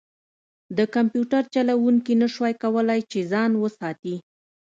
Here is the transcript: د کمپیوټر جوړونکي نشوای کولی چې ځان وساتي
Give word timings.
د 0.77 0.79
کمپیوټر 0.95 1.43
جوړونکي 1.55 2.13
نشوای 2.21 2.53
کولی 2.61 2.99
چې 3.11 3.19
ځان 3.31 3.51
وساتي 3.57 4.15